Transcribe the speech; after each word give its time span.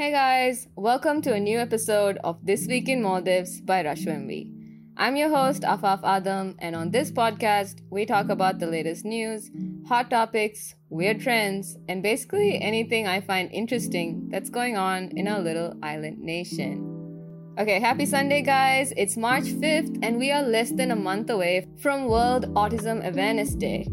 Hey 0.00 0.12
guys, 0.12 0.66
welcome 0.76 1.20
to 1.20 1.34
a 1.34 1.38
new 1.38 1.58
episode 1.58 2.16
of 2.24 2.38
This 2.42 2.66
Week 2.66 2.88
in 2.88 3.02
Maldives 3.02 3.60
by 3.60 3.84
Rashwamvi. 3.84 4.50
I'm 4.96 5.14
your 5.14 5.28
host, 5.28 5.60
Afaf 5.60 6.00
Adam, 6.02 6.56
and 6.58 6.74
on 6.74 6.90
this 6.90 7.12
podcast, 7.12 7.82
we 7.90 8.06
talk 8.06 8.30
about 8.30 8.58
the 8.58 8.66
latest 8.66 9.04
news, 9.04 9.50
hot 9.86 10.08
topics, 10.08 10.74
weird 10.88 11.20
trends, 11.20 11.76
and 11.86 12.02
basically 12.02 12.58
anything 12.62 13.06
I 13.06 13.20
find 13.20 13.52
interesting 13.52 14.30
that's 14.30 14.48
going 14.48 14.78
on 14.78 15.10
in 15.18 15.28
our 15.28 15.40
little 15.40 15.74
island 15.82 16.18
nation. 16.20 17.52
Okay, 17.58 17.78
happy 17.78 18.06
Sunday, 18.06 18.40
guys. 18.40 18.94
It's 18.96 19.18
March 19.18 19.44
5th, 19.44 19.98
and 20.02 20.18
we 20.18 20.32
are 20.32 20.42
less 20.42 20.70
than 20.70 20.92
a 20.92 20.96
month 20.96 21.28
away 21.28 21.68
from 21.78 22.06
World 22.06 22.46
Autism 22.54 23.06
Awareness 23.06 23.54
Day. 23.54 23.86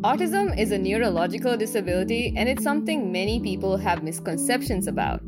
Autism 0.00 0.58
is 0.58 0.72
a 0.72 0.78
neurological 0.78 1.58
disability, 1.58 2.32
and 2.34 2.48
it's 2.48 2.62
something 2.62 3.12
many 3.12 3.40
people 3.40 3.76
have 3.76 4.02
misconceptions 4.02 4.86
about. 4.86 5.20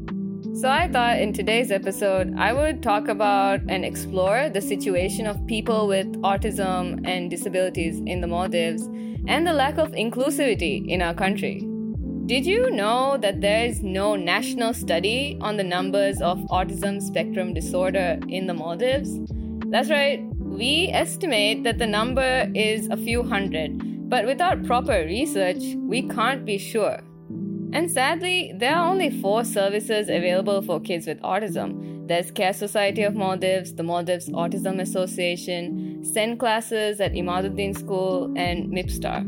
So, 0.55 0.69
I 0.69 0.87
thought 0.87 1.19
in 1.19 1.33
today's 1.33 1.73
episode, 1.73 2.34
I 2.37 2.52
would 2.52 2.83
talk 2.83 3.09
about 3.09 3.62
and 3.69 3.87
explore 3.87 4.51
the 4.51 4.61
situation 4.61 5.27
of 5.27 5.47
people 5.47 5.88
with 5.88 6.12
autism 6.20 7.01
and 7.09 7.30
disabilities 7.30 8.02
in 8.06 8.20
the 8.20 8.27
Maldives 8.27 8.83
and 9.27 9.47
the 9.47 9.55
lack 9.55 9.78
of 9.78 9.92
inclusivity 9.92 10.87
in 10.87 11.01
our 11.01 11.15
country. 11.15 11.66
Did 12.27 12.45
you 12.45 12.70
know 12.70 13.16
that 13.16 13.41
there 13.41 13.65
is 13.65 13.83
no 13.83 14.15
national 14.15 14.75
study 14.75 15.38
on 15.41 15.56
the 15.56 15.65
numbers 15.65 16.20
of 16.20 16.38
autism 16.51 17.00
spectrum 17.00 17.55
disorder 17.55 18.19
in 18.28 18.47
the 18.47 18.55
Maldives? 18.55 19.19
That's 19.70 19.89
right, 19.89 20.23
we 20.37 20.89
estimate 20.92 21.64
that 21.64 21.78
the 21.78 21.87
number 21.87 22.50
is 22.55 22.89
a 22.89 22.97
few 22.98 23.23
hundred, 23.23 24.11
but 24.11 24.27
without 24.27 24.66
proper 24.66 25.03
research, 25.06 25.62
we 25.77 26.03
can't 26.09 26.44
be 26.44 26.59
sure. 26.59 27.00
And 27.73 27.91
sadly, 27.91 28.53
there 28.55 28.77
are 28.77 28.87
only 28.91 29.09
four 29.20 29.45
services 29.45 30.09
available 30.09 30.61
for 30.61 30.78
kids 30.78 31.06
with 31.06 31.20
autism. 31.23 32.06
There's 32.06 32.31
Care 32.31 32.53
Society 32.53 33.03
of 33.03 33.15
Maldives, 33.15 33.75
the 33.75 33.83
Maldives 33.83 34.28
Autism 34.28 34.78
Association, 34.78 36.05
SEN 36.05 36.37
classes 36.37 37.00
at 37.00 37.12
Imaduddin 37.12 37.78
School, 37.78 38.33
and 38.37 38.70
MIPSTAR. 38.70 39.25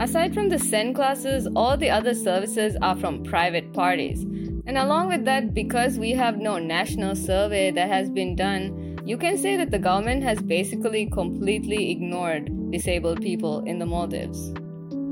Aside 0.00 0.34
from 0.34 0.48
the 0.48 0.58
SEN 0.58 0.92
classes, 0.92 1.46
all 1.54 1.76
the 1.76 1.90
other 1.90 2.14
services 2.14 2.76
are 2.82 2.96
from 2.96 3.22
private 3.22 3.72
parties. 3.72 4.22
And 4.66 4.76
along 4.76 5.08
with 5.08 5.24
that, 5.26 5.54
because 5.54 5.98
we 5.98 6.10
have 6.12 6.38
no 6.38 6.58
national 6.58 7.14
survey 7.14 7.70
that 7.70 7.88
has 7.88 8.10
been 8.10 8.34
done, 8.34 8.98
you 9.04 9.16
can 9.16 9.38
say 9.38 9.56
that 9.56 9.70
the 9.70 9.78
government 9.78 10.22
has 10.24 10.40
basically 10.40 11.06
completely 11.06 11.90
ignored 11.90 12.70
disabled 12.70 13.22
people 13.22 13.60
in 13.60 13.78
the 13.78 13.86
Maldives. 13.86 14.52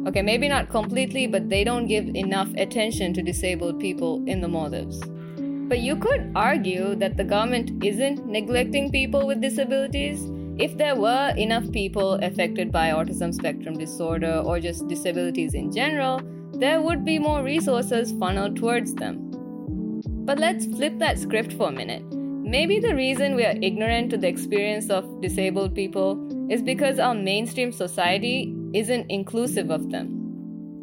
Okay, 0.06 0.22
maybe 0.22 0.48
not 0.48 0.68
completely, 0.68 1.26
but 1.26 1.48
they 1.48 1.64
don't 1.64 1.88
give 1.88 2.14
enough 2.14 2.48
attention 2.56 3.12
to 3.14 3.22
disabled 3.22 3.80
people 3.80 4.22
in 4.28 4.40
the 4.40 4.46
Maldives. 4.46 5.00
But 5.68 5.80
you 5.80 5.96
could 5.96 6.30
argue 6.36 6.94
that 6.94 7.16
the 7.16 7.24
government 7.24 7.84
isn't 7.84 8.24
neglecting 8.24 8.92
people 8.92 9.26
with 9.26 9.40
disabilities. 9.40 10.30
If 10.58 10.78
there 10.78 10.94
were 10.94 11.34
enough 11.36 11.72
people 11.72 12.14
affected 12.22 12.70
by 12.70 12.90
autism 12.90 13.34
spectrum 13.34 13.76
disorder 13.76 14.42
or 14.46 14.60
just 14.60 14.86
disabilities 14.86 15.54
in 15.54 15.72
general, 15.72 16.20
there 16.52 16.80
would 16.80 17.04
be 17.04 17.18
more 17.18 17.42
resources 17.42 18.12
funneled 18.12 18.54
towards 18.56 18.94
them. 18.94 19.32
But 20.24 20.38
let's 20.38 20.66
flip 20.66 21.00
that 21.00 21.18
script 21.18 21.52
for 21.54 21.70
a 21.70 21.72
minute. 21.72 22.04
Maybe 22.12 22.78
the 22.78 22.94
reason 22.94 23.34
we 23.34 23.44
are 23.44 23.58
ignorant 23.60 24.10
to 24.10 24.16
the 24.16 24.28
experience 24.28 24.88
of 24.88 25.20
disabled 25.20 25.74
people 25.74 26.16
is 26.48 26.62
because 26.62 27.00
our 27.00 27.14
mainstream 27.14 27.72
society 27.72 28.55
isn't 28.76 29.10
inclusive 29.10 29.70
of 29.70 29.90
them. 29.90 30.22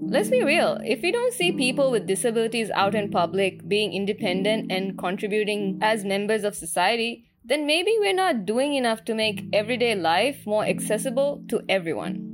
Let's 0.05 0.29
be 0.29 0.43
real, 0.43 0.79
if 0.83 1.01
we 1.01 1.11
don't 1.11 1.33
see 1.33 1.51
people 1.51 1.91
with 1.91 2.07
disabilities 2.07 2.69
out 2.71 2.95
in 2.95 3.09
public 3.09 3.67
being 3.67 3.93
independent 3.93 4.71
and 4.71 4.97
contributing 4.97 5.79
as 5.81 6.03
members 6.03 6.43
of 6.43 6.55
society, 6.55 7.25
then 7.45 7.65
maybe 7.65 7.95
we're 7.99 8.13
not 8.13 8.45
doing 8.45 8.73
enough 8.73 9.05
to 9.05 9.13
make 9.13 9.45
everyday 9.53 9.95
life 9.95 10.45
more 10.45 10.65
accessible 10.65 11.43
to 11.49 11.61
everyone. 11.69 12.29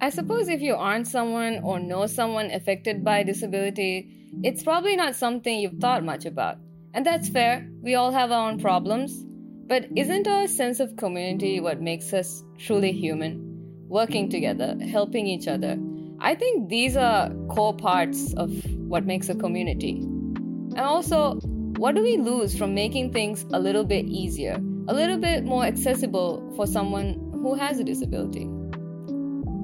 I 0.00 0.10
suppose 0.10 0.48
if 0.48 0.60
you 0.60 0.74
aren't 0.74 1.06
someone 1.06 1.60
or 1.62 1.78
know 1.78 2.06
someone 2.06 2.50
affected 2.50 3.04
by 3.04 3.22
disability, 3.22 4.30
it's 4.42 4.62
probably 4.62 4.96
not 4.96 5.14
something 5.16 5.58
you've 5.58 5.80
thought 5.80 6.04
much 6.04 6.26
about. 6.26 6.58
And 6.92 7.06
that's 7.06 7.28
fair, 7.28 7.68
we 7.82 7.94
all 7.94 8.10
have 8.10 8.32
our 8.32 8.50
own 8.50 8.58
problems. 8.58 9.24
But 9.68 9.86
isn't 9.96 10.28
our 10.28 10.46
sense 10.46 10.80
of 10.80 10.96
community 10.96 11.60
what 11.60 11.80
makes 11.80 12.12
us 12.12 12.42
truly 12.58 12.92
human? 12.92 13.45
Working 13.88 14.28
together, 14.28 14.76
helping 14.90 15.26
each 15.26 15.48
other. 15.48 15.78
I 16.18 16.34
think 16.34 16.68
these 16.68 16.96
are 16.96 17.30
core 17.48 17.74
parts 17.74 18.32
of 18.34 18.50
what 18.88 19.04
makes 19.04 19.28
a 19.28 19.34
community. 19.34 19.98
And 19.98 20.80
also, 20.80 21.34
what 21.76 21.94
do 21.94 22.02
we 22.02 22.16
lose 22.16 22.56
from 22.56 22.74
making 22.74 23.12
things 23.12 23.44
a 23.52 23.60
little 23.60 23.84
bit 23.84 24.06
easier, 24.06 24.54
a 24.88 24.94
little 24.94 25.18
bit 25.18 25.44
more 25.44 25.64
accessible 25.64 26.52
for 26.56 26.66
someone 26.66 27.14
who 27.32 27.54
has 27.54 27.78
a 27.78 27.84
disability? 27.84 28.48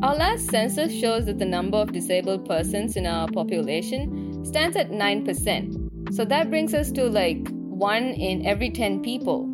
Our 0.03 0.16
last 0.16 0.50
census 0.50 0.93
shows 0.93 1.27
that 1.27 1.39
the 1.39 1.44
number 1.44 1.78
of 1.78 1.93
disabled 1.93 2.47
persons 2.47 2.97
in 2.97 3.06
our 3.06 3.28
population 3.28 4.44
stands 4.44 4.77
at 4.77 4.91
9%. 4.91 6.15
So 6.15 6.25
that 6.25 6.50
brings 6.50 6.75
us 6.75 6.91
to 6.93 7.04
like 7.04 7.49
1 7.49 8.03
in 8.03 8.44
every 8.44 8.71
10 8.71 9.00
people 9.03 9.51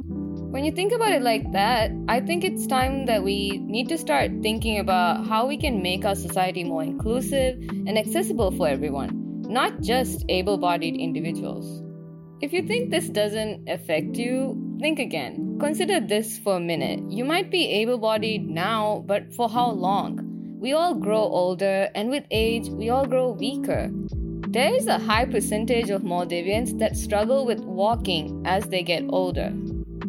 when 0.50 0.64
you 0.64 0.72
think 0.72 0.92
about 0.92 1.12
it 1.12 1.20
like 1.20 1.52
that, 1.52 1.90
I 2.08 2.20
think 2.20 2.42
it's 2.42 2.66
time 2.66 3.04
that 3.04 3.22
we 3.22 3.58
need 3.58 3.88
to 3.90 3.98
start 3.98 4.30
thinking 4.40 4.78
about 4.78 5.26
how 5.26 5.46
we 5.46 5.58
can 5.58 5.82
make 5.82 6.06
our 6.06 6.14
society 6.14 6.64
more 6.64 6.82
inclusive 6.82 7.58
and 7.68 7.98
accessible 7.98 8.50
for 8.52 8.66
everyone, 8.66 9.42
not 9.42 9.82
just 9.82 10.24
able 10.30 10.56
bodied 10.56 10.96
individuals. 10.96 11.82
If 12.40 12.54
you 12.54 12.62
think 12.62 12.90
this 12.90 13.10
doesn't 13.10 13.68
affect 13.68 14.16
you, 14.16 14.78
think 14.80 14.98
again. 14.98 15.58
Consider 15.60 16.00
this 16.00 16.38
for 16.38 16.56
a 16.56 16.60
minute. 16.60 17.00
You 17.10 17.26
might 17.26 17.50
be 17.50 17.68
able 17.68 17.98
bodied 17.98 18.48
now, 18.48 19.04
but 19.06 19.34
for 19.34 19.50
how 19.50 19.70
long? 19.70 20.56
We 20.58 20.72
all 20.72 20.94
grow 20.94 21.20
older, 21.20 21.90
and 21.94 22.08
with 22.08 22.24
age, 22.30 22.68
we 22.68 22.88
all 22.88 23.06
grow 23.06 23.32
weaker. 23.32 23.90
There 24.48 24.74
is 24.74 24.86
a 24.86 24.98
high 24.98 25.26
percentage 25.26 25.90
of 25.90 26.02
Maldivians 26.02 26.78
that 26.78 26.96
struggle 26.96 27.44
with 27.44 27.60
walking 27.60 28.42
as 28.46 28.64
they 28.64 28.82
get 28.82 29.04
older. 29.10 29.52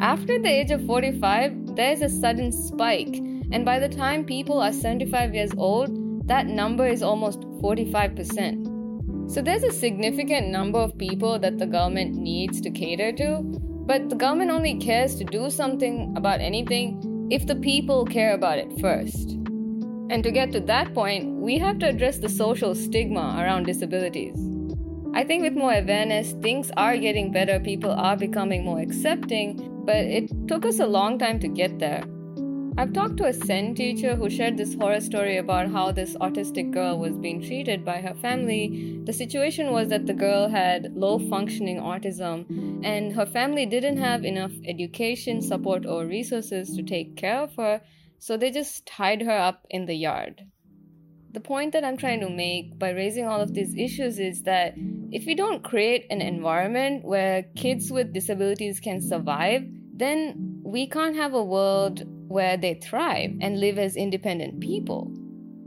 After 0.01 0.39
the 0.39 0.47
age 0.47 0.71
of 0.71 0.85
45, 0.85 1.75
there 1.75 1.91
is 1.91 2.01
a 2.01 2.07
sudden 2.07 2.53
spike, 2.53 3.17
and 3.51 3.65
by 3.65 3.79
the 3.79 3.89
time 3.89 4.23
people 4.23 4.61
are 4.61 4.71
75 4.71 5.35
years 5.35 5.51
old, 5.57 6.25
that 6.25 6.47
number 6.47 6.87
is 6.87 7.03
almost 7.03 7.41
45%. 7.61 9.29
So 9.29 9.41
there's 9.41 9.63
a 9.63 9.71
significant 9.73 10.47
number 10.47 10.79
of 10.79 10.97
people 10.97 11.37
that 11.39 11.57
the 11.57 11.67
government 11.67 12.15
needs 12.15 12.61
to 12.61 12.71
cater 12.71 13.11
to, 13.11 13.41
but 13.87 14.09
the 14.09 14.15
government 14.15 14.51
only 14.51 14.79
cares 14.79 15.15
to 15.15 15.25
do 15.25 15.49
something 15.49 16.13
about 16.15 16.39
anything 16.39 17.27
if 17.29 17.45
the 17.45 17.55
people 17.55 18.05
care 18.05 18.33
about 18.33 18.57
it 18.57 18.79
first. 18.79 19.31
And 20.11 20.23
to 20.23 20.31
get 20.31 20.53
to 20.53 20.61
that 20.61 20.93
point, 20.93 21.41
we 21.41 21.57
have 21.57 21.77
to 21.79 21.89
address 21.89 22.19
the 22.19 22.29
social 22.29 22.73
stigma 22.73 23.35
around 23.37 23.65
disabilities. 23.65 24.37
I 25.13 25.25
think 25.25 25.43
with 25.43 25.53
more 25.53 25.73
awareness, 25.73 26.31
things 26.33 26.71
are 26.77 26.95
getting 26.95 27.33
better, 27.33 27.59
people 27.59 27.91
are 27.91 28.15
becoming 28.15 28.63
more 28.63 28.79
accepting, 28.79 29.68
but 29.89 30.05
it 30.05 30.29
took 30.47 30.65
us 30.67 30.77
a 30.79 30.85
long 30.85 31.17
time 31.17 31.39
to 31.39 31.47
get 31.47 31.79
there. 31.79 32.03
I've 32.77 32.93
talked 32.93 33.17
to 33.17 33.25
a 33.25 33.33
SEN 33.33 33.73
teacher 33.73 34.15
who 34.15 34.29
shared 34.29 34.55
this 34.55 34.75
horror 34.75 35.01
story 35.01 35.37
about 35.37 35.71
how 35.71 35.91
this 35.91 36.15
autistic 36.17 36.69
girl 36.71 36.99
was 36.99 37.17
being 37.17 37.41
treated 37.41 37.83
by 37.83 37.97
her 37.97 38.13
family. 38.13 39.01
The 39.05 39.13
situation 39.13 39.71
was 39.71 39.87
that 39.87 40.05
the 40.05 40.13
girl 40.13 40.47
had 40.47 40.93
low 40.93 41.17
functioning 41.17 41.79
autism, 41.79 42.45
and 42.85 43.13
her 43.13 43.25
family 43.25 43.65
didn't 43.65 43.97
have 43.97 44.23
enough 44.23 44.51
education, 44.63 45.41
support, 45.41 45.87
or 45.87 46.05
resources 46.05 46.69
to 46.75 46.83
take 46.83 47.15
care 47.15 47.39
of 47.39 47.55
her, 47.55 47.81
so 48.19 48.37
they 48.37 48.51
just 48.51 48.85
tied 48.85 49.23
her 49.23 49.39
up 49.49 49.65
in 49.71 49.87
the 49.87 49.95
yard. 49.95 50.43
The 51.31 51.41
point 51.41 51.73
that 51.73 51.83
I'm 51.83 51.97
trying 51.97 52.19
to 52.19 52.29
make 52.29 52.77
by 52.77 52.91
raising 52.91 53.25
all 53.25 53.41
of 53.41 53.55
these 53.55 53.75
issues 53.75 54.19
is 54.19 54.43
that 54.43 54.75
if 55.11 55.25
we 55.25 55.33
don't 55.33 55.63
create 55.63 56.05
an 56.11 56.21
environment 56.21 57.03
where 57.03 57.43
kids 57.55 57.91
with 57.91 58.13
disabilities 58.13 58.79
can 58.79 59.01
survive, 59.01 59.63
then 59.99 60.61
we 60.63 60.87
can't 60.87 61.15
have 61.15 61.33
a 61.33 61.43
world 61.43 62.03
where 62.29 62.55
they 62.55 62.75
thrive 62.75 63.31
and 63.41 63.59
live 63.59 63.77
as 63.77 63.95
independent 63.95 64.61
people. 64.61 65.11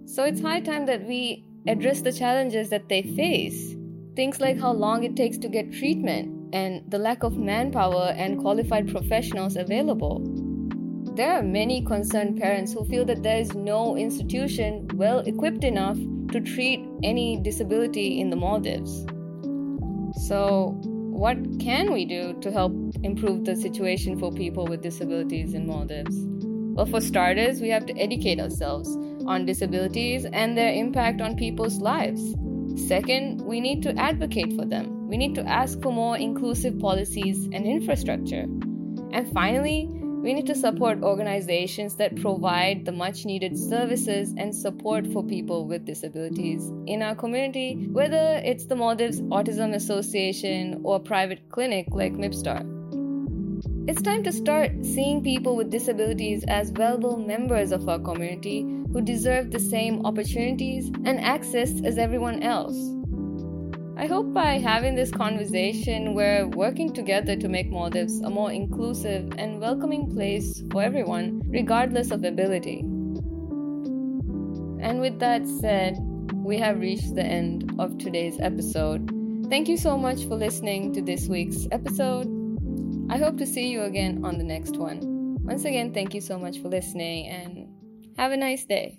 So 0.06 0.25
it's 0.25 0.40
high 0.40 0.61
time 0.61 0.87
that 0.87 1.06
we 1.06 1.44
address 1.67 2.00
the 2.00 2.12
challenges 2.12 2.70
that 2.70 2.88
they 2.88 3.02
face. 3.02 3.76
Things 4.17 4.40
like 4.40 4.58
how 4.58 4.73
long 4.73 5.05
it 5.05 5.17
takes 5.17 5.38
to 5.38 5.49
get 5.49 5.73
treatment 5.73 6.55
and 6.55 6.90
the 6.90 6.99
lack 6.99 7.23
of 7.23 7.37
manpower 7.37 8.14
and 8.17 8.40
qualified 8.40 8.88
professionals 8.88 9.56
available. 9.56 10.23
There 11.14 11.32
are 11.32 11.43
many 11.43 11.85
concerned 11.85 12.40
parents 12.40 12.73
who 12.73 12.85
feel 12.87 13.05
that 13.06 13.23
there 13.23 13.38
is 13.38 13.55
no 13.55 13.96
institution 13.96 14.88
well 14.94 15.19
equipped 15.20 15.64
enough 15.64 15.99
to 16.32 16.40
treat 16.40 16.87
any 17.02 17.38
disability 17.38 18.20
in 18.20 18.31
the 18.31 18.37
Maldives. 18.37 19.05
So, 20.26 20.81
what 21.12 21.37
can 21.61 21.93
we 21.93 22.05
do 22.05 22.32
to 22.41 22.50
help 22.50 22.73
improve 23.03 23.44
the 23.44 23.55
situation 23.55 24.19
for 24.19 24.32
people 24.32 24.67
with 24.67 24.82
disabilities 24.82 25.55
in 25.55 25.67
Maldives? 25.67 26.17
Well, 26.75 26.87
for 26.87 27.00
starters, 27.00 27.61
we 27.61 27.69
have 27.69 27.85
to 27.87 27.99
educate 27.99 28.41
ourselves 28.41 28.88
on 29.26 29.44
disabilities 29.44 30.25
and 30.25 30.56
their 30.56 30.73
impact 30.73 31.20
on 31.20 31.37
people's 31.37 31.79
lives. 31.81 32.35
Second, 32.88 33.43
we 33.43 33.61
need 33.61 33.82
to 33.82 33.97
advocate 33.99 34.55
for 34.56 34.64
them. 34.64 34.88
we 35.12 35.19
need 35.19 35.35
to 35.35 35.47
ask 35.47 35.82
for 35.82 35.93
more 35.93 36.17
inclusive 36.17 36.79
policies 36.79 37.44
and 37.53 37.67
infrastructure. 37.67 38.47
And 39.12 39.31
finally, 39.35 39.91
we 40.23 40.33
need 40.33 40.47
to 40.47 40.55
support 40.55 41.03
organizations 41.03 41.97
that 41.97 42.15
provide 42.15 42.85
the 42.85 42.93
much 42.93 43.25
needed 43.25 43.59
services 43.59 44.33
and 44.37 44.55
support 44.55 45.05
for 45.13 45.25
people 45.25 45.67
with 45.67 45.85
disabilities 45.85 46.71
in 46.87 47.03
our 47.03 47.17
community, 47.17 47.89
whether 47.91 48.41
it's 48.45 48.67
the 48.67 48.77
Maldives 48.77 49.21
Autism 49.23 49.75
Association 49.75 50.81
or 50.85 50.97
a 50.97 51.01
private 51.01 51.49
clinic 51.49 51.89
like 51.91 52.13
MIPSTAR. 52.13 52.63
It's 53.89 54.01
time 54.01 54.23
to 54.23 54.33
start 54.33 54.71
seeing 54.85 55.25
people 55.25 55.57
with 55.57 55.71
disabilities 55.71 56.45
as 56.47 56.71
valuable 56.71 57.17
members 57.17 57.73
of 57.73 57.89
our 57.89 57.99
community 57.99 58.61
who 58.93 59.03
deserve 59.03 59.51
the 59.51 59.59
same 59.59 60.07
opportunities 60.07 60.87
and 61.05 61.21
access 61.21 61.83
as 61.83 61.99
everyone 61.99 62.45
else. 62.45 62.77
I 64.02 64.06
hope 64.06 64.34
by 64.34 64.58
having 64.58 64.96
this 64.96 65.12
conversation, 65.12 66.14
we're 66.14 66.49
working 66.49 66.93
together 66.93 67.37
to 67.37 67.49
make 67.49 67.70
Maldives 67.70 68.20
a 68.22 68.31
more 68.31 68.50
inclusive 68.50 69.32
and 69.38 69.60
welcoming 69.60 70.10
place 70.12 70.60
for 70.72 70.82
everyone, 70.82 71.40
regardless 71.46 72.10
of 72.10 72.25
ability. 72.25 72.81
And 74.81 75.00
with 75.00 75.20
that 75.20 75.46
said, 75.46 75.99
we 76.34 76.58
have 76.58 76.81
reached 76.81 77.14
the 77.14 77.22
end 77.22 77.76
of 77.78 77.96
today's 77.99 78.40
episode. 78.40 79.08
Thank 79.49 79.69
you 79.69 79.76
so 79.76 79.96
much 79.96 80.25
for 80.25 80.34
listening 80.34 80.93
to 80.94 81.00
this 81.00 81.28
week's 81.28 81.69
episode. 81.70 82.26
I 83.08 83.19
hope 83.19 83.38
to 83.38 83.46
see 83.46 83.69
you 83.69 83.82
again 83.82 84.25
on 84.25 84.37
the 84.37 84.43
next 84.43 84.78
one. 84.78 85.37
Once 85.44 85.64
again, 85.64 85.94
thank 85.94 86.12
you 86.12 86.20
so 86.20 86.40
much 86.40 86.58
for 86.58 86.66
listening 86.66 87.28
and 87.28 87.69
have 88.19 88.32
a 88.32 88.37
nice 88.37 88.64
day. 88.64 88.99